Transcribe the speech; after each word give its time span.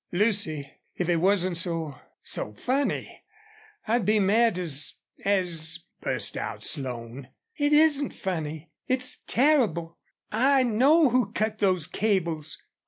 "Lucy, 0.11 0.67
if 0.95 1.07
it 1.09 1.17
wasn't 1.17 1.55
so 1.55 1.93
so 2.23 2.53
funny 2.53 3.21
I'd 3.87 4.03
be 4.03 4.19
mad 4.19 4.57
as 4.57 4.95
as" 5.25 5.77
burst 6.01 6.35
out 6.35 6.63
Slone. 6.65 7.27
"It 7.55 7.71
isn't 7.71 8.11
funny. 8.11 8.71
It's 8.87 9.17
terrible.... 9.27 9.99
I 10.31 10.63
know 10.63 11.09
who 11.09 11.31
cut 11.31 11.59
those 11.59 11.85
cables. 11.85 12.57